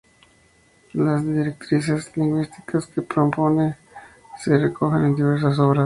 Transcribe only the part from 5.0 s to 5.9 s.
en diversas obras.